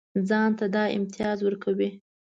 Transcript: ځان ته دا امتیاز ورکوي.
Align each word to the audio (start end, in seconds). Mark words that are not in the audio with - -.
ځان 0.29 0.49
ته 0.59 0.65
دا 0.75 0.83
امتیاز 0.97 1.37
ورکوي. 1.43 1.89